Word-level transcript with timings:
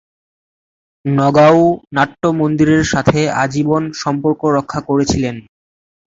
নগাঁও 1.05 1.61
নাট্য 1.95 2.21
মন্দিরের 2.39 2.83
সাথে 2.93 3.19
আজীবন 3.43 3.83
সম্পর্ক 4.01 4.41
রক্ষা 4.57 4.79
করেছিলেন। 4.89 5.35